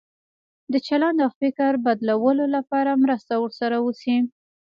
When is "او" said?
1.25-1.31